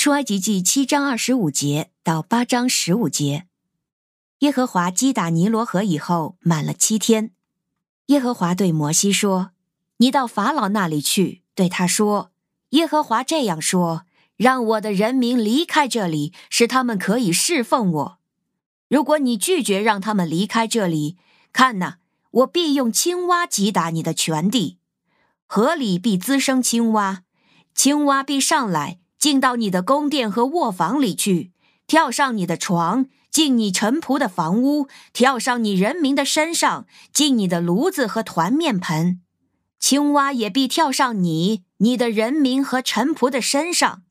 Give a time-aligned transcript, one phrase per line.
[0.00, 3.46] 出埃及记七章二十五节到八章十五节。
[4.38, 7.32] 耶和华击打尼罗河以后，满了七天。
[8.06, 9.50] 耶和华对摩西说
[9.98, 12.30] ：“你到法老那里去，对他说：
[12.70, 18.18] 耶和华这样说，让我的人民离开这里，使他们可以侍奉我。
[18.88, 21.18] 如果你拒绝让他们离开这里，
[21.52, 21.98] 看哪，
[22.30, 24.78] 我必用青蛙击打你的全地，
[25.44, 27.24] 河里必滋生青蛙，
[27.74, 31.52] 青蛙必上来，进到你的宫殿和卧房里去，
[31.86, 39.22] 跳上你的床。”进你臣仆的房屋，跳上你人民的身上，进你的炉子和团面盆，
[39.78, 44.02] 青蛙也必跳上你、你的人民和臣仆的身上。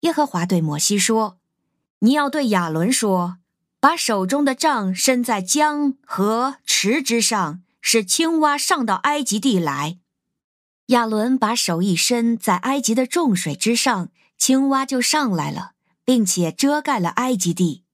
[0.00, 1.36] 耶和华对摩西说
[2.00, 3.36] ：“你要对亚伦说，
[3.78, 9.99] 把手中的杖伸在江河池之上，使青蛙上到埃及地来。
[10.90, 15.72] 亚伦把手一伸在埃及的众水之上，青蛙就上来了，
[16.04, 17.84] 并且遮盖了埃及地。”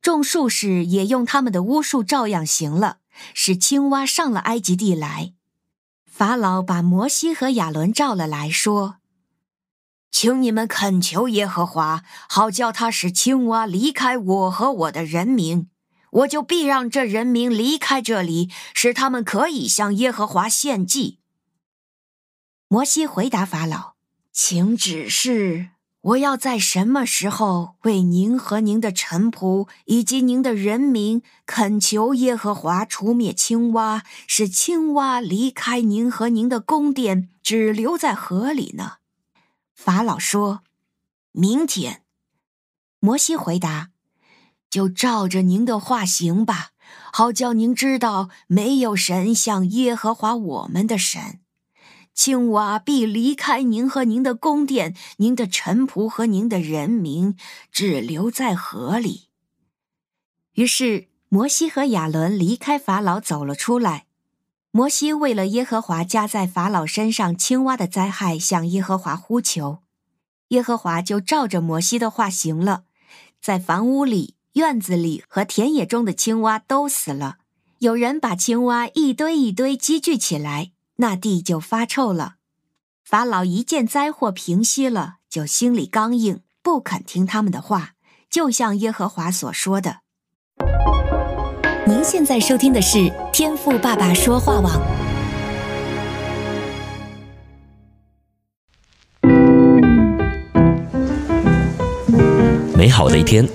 [0.00, 2.98] 众术士也用他们的巫术照样行了，
[3.34, 5.34] 使青蛙上了埃及地来。
[6.06, 8.96] 法老把摩西和亚伦召了来说
[10.10, 15.68] ：“请你们恳求耶和华，好叫他使青蛙离开我和我的人民，
[16.10, 21.18] 我就必让这人民离开这里，使他们可以向耶和华献祭。”
[22.68, 23.94] 摩西回答法老
[24.32, 25.68] ：“请指示。”
[26.04, 38.96] 我要在什么时候为您和您的臣仆以及您的人民恳求耶和华除灭青蛙，使青蛙离开您和您的宫殿，只留在河里呢？
[39.74, 40.62] 法老说
[41.32, 42.02] ：“明天。”
[43.00, 43.88] 摩西回答
[44.68, 46.72] ：“就照着您的话行吧，
[47.14, 51.40] 好叫您知道，没有神像耶和华我们的神。”
[52.14, 57.36] 青蛙必离开您和您的宫殿，您的臣仆和您的人民，
[57.72, 59.28] 只留在河里。
[60.54, 64.06] 于是摩西和亚伦离开法老走了出来。
[64.70, 69.78] 摩西为了耶和华加在法老身上青蛙的灾害，向耶和华呼求，
[70.48, 72.84] 耶和华就照着摩西的话行了，
[73.40, 77.38] 在房屋里、院子里和田野中的青蛙都死了。
[77.80, 80.72] 有人把青蛙一堆一堆积聚起来。
[80.96, 82.34] 那地就发臭了。
[83.04, 87.92] 法老一见灾祸平息了，就心里刚硬，不肯听他们的话，
[88.30, 89.98] 就像耶和华所说的。
[91.86, 92.98] 您现在收听的是
[93.30, 94.72] 《天赋爸爸说话网》。
[102.74, 103.46] 美好的一天，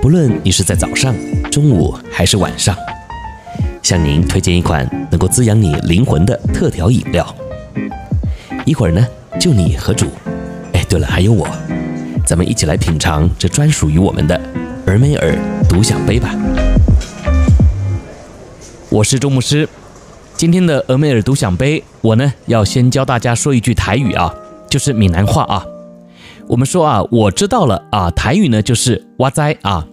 [0.00, 1.14] 不论你是在早上、
[1.50, 2.76] 中午还是晚上。
[3.82, 7.34] 向您推荐一款能够滋养你灵魂的特调饮料。
[8.64, 9.04] 一会儿呢，
[9.40, 10.06] 就你和主，
[10.72, 11.48] 哎，对了，还有我，
[12.24, 14.40] 咱们一起来品尝这专属于我们的
[14.86, 15.36] 俄梅尔
[15.68, 16.32] 独享杯吧。
[18.88, 19.68] 我是周牧师，
[20.36, 24.32] 今天的俄梅尔独享杯，我呢要先教大家说一句台语啊，
[24.70, 25.66] 就是闽南话啊。
[26.46, 29.88] 我们说啊，我知道了啊，台语呢就是“哇哉”啊，“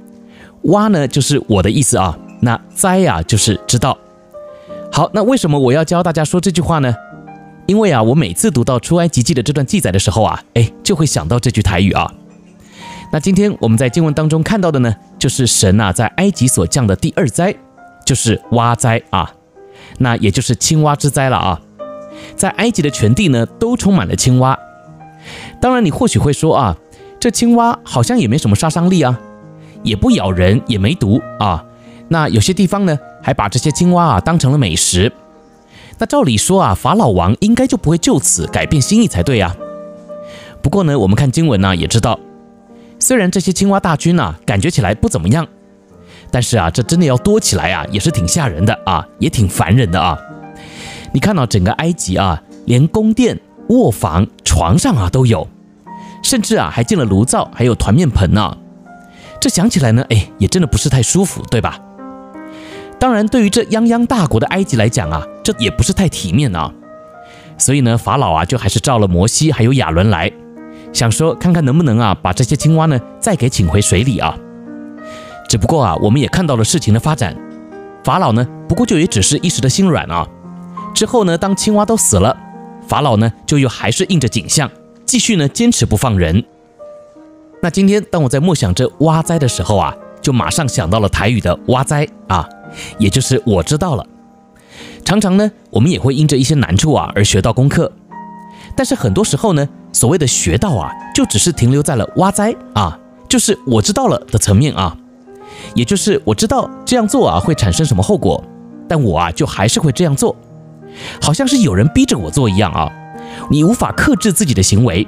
[0.70, 2.18] 哇”呢就是我的意思啊。
[2.42, 3.98] 那灾呀，就是知道。
[4.92, 6.94] 好，那为什么我要教大家说这句话呢？
[7.68, 12.12] 因为啊，我每次读到出埃及记的这段记载的时候啊，哎，就会想到这句台语啊。
[13.12, 17.56] 那今天我们在经文当中看到的呢，就是神呐在埃及所降的第二灾，
[18.06, 19.32] 就是蛙灾啊，
[20.00, 21.62] 那也就是青蛙之灾了啊。
[22.36, 24.58] 在埃及的全地呢，都充满了青蛙。
[25.62, 26.78] 当然，你或许会说啊，
[27.20, 29.20] 这青蛙好像也没什么杀伤力啊，
[29.84, 31.64] 也不咬人，也没毒啊。
[32.09, 35.12] 那有些地方呢，还把这些青蛙啊当成了美食。
[35.97, 39.56] 那照理说啊，法老王应该就不会就此改变心意才对啊。
[40.62, 42.19] 不过呢，我们看经文呢，也知道，
[43.00, 45.48] 虽然这些青蛙大军呐，感觉起来不怎么样，
[46.31, 50.18] 但是啊，这真的要多起来啊，也是挺吓人的啊，也挺烦人的啊。
[51.14, 55.48] 你看到整个埃及啊，连宫殿、卧房、床上啊都有，
[56.24, 58.57] 甚至啊还进了炉灶，还有团面盆呢。
[59.42, 61.80] 这想起来呢，哎，也真的不是太舒服，对吧？
[63.00, 66.72] 当然，对于这泱泱大国的埃及来讲啊，这也不是太体面啊。
[67.57, 70.31] 所以呢，法老啊就还是召了摩西还有亚伦来，
[70.92, 74.38] 想说看看能不能啊把这些青蛙呢再给请回水里啊。
[75.48, 77.36] 只不过啊，我们也看到了事情的发展，
[78.04, 80.28] 法老呢不过就也只是一时的心软啊。
[80.94, 82.36] 之后呢，当青蛙都死了，
[82.86, 84.69] 法老呢就又还是应着景象，
[85.06, 86.44] 继续呢坚持不放人。
[87.62, 92.48] 那今天当我在默想这蛙灾的时候啊，就马上想到了台语的蛙灾啊。
[92.98, 94.06] 也就是我知道了，
[95.04, 97.92] 常常呢，我们也会因着一些难处啊而学到功课。
[98.75, 104.95] 但是很多时候呢，所谓的学到啊，就只是停留在了哇哉啊，就是我知道了的层面啊，
[105.74, 108.44] 也就是我知道这样做啊会产生什么后果，
[108.88, 110.36] 但我啊就还是会这样做，
[111.22, 112.89] 好像是有人逼着我做一样啊，
[113.50, 115.06] 你无法克制自己的行为，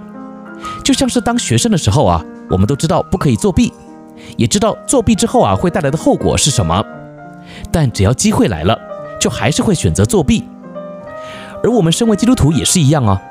[0.84, 3.72] 就像是当学生的时候啊，我们都知道不可以作弊，
[4.38, 6.84] 也知道作弊之后啊会带来的后果是什么，
[7.72, 8.78] 但只要机会来了，
[9.20, 10.44] 就还是会选择作弊。
[11.64, 13.22] 而我们身为基督徒也是一样啊。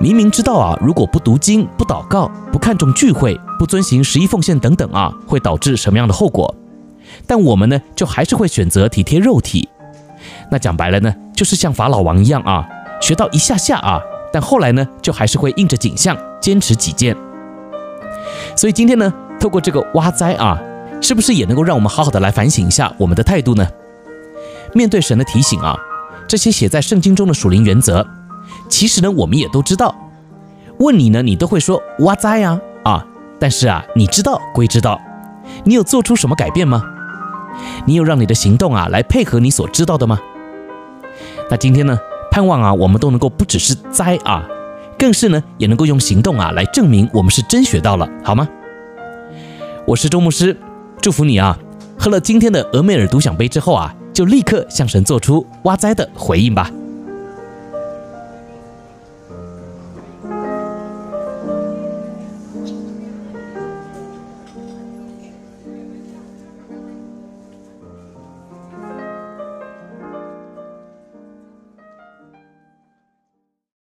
[0.00, 6.54] 明明知道啊，如果不读经、不祷告、不看重聚会、不遵行十一奉献等等啊，会导致什么样的后果？
[7.26, 9.68] 但我们呢，就还是会选择体贴肉体。
[10.50, 12.66] 那讲白了呢，就是像法老王一样啊，
[13.00, 14.00] 学到一下下啊，
[14.32, 17.16] 但后来呢，就还是会硬着颈项坚持己见。
[18.56, 20.58] 所以今天呢，透过这个挖哉啊，
[21.00, 23.66] 是不是也能够让我们好好的来反省一下我们的态度呢？
[24.74, 25.76] 面对神的提醒啊，
[26.28, 28.06] 这些写在圣经中的属灵原则。
[28.68, 29.94] 其实呢，我们也都知道。
[30.78, 33.04] 问你呢，你都会说哇哉呀啊！
[33.38, 35.00] 但是啊，你知道归知道，
[35.64, 36.82] 你有做出什么改变吗？
[37.84, 40.20] 你有让你的行动啊来配合你所知道的吗？
[41.50, 41.98] 那今天呢，
[42.30, 44.46] 盼望啊，我们都能够不只是哉啊，
[44.98, 48.48] 更是呢，也能够用行动啊来证明我们是真学到了，好吗？
[49.86, 50.56] 我是周牧师，
[51.02, 51.58] 祝福你啊！
[51.98, 56.70] 喝了今天的俄梅尔独享杯之后啊，就立刻向神做出哇哉的回应吧。